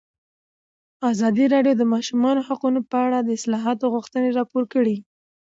ازادي 1.11 1.45
راډیو 1.53 1.75
د 1.77 1.79
د 1.79 1.83
ماشومانو 1.93 2.45
حقونه 2.47 2.79
په 2.91 2.97
اړه 3.05 3.19
د 3.21 3.29
اصلاحاتو 3.37 3.91
غوښتنې 3.93 4.29
راپور 4.37 4.63
کړې. 4.73 4.95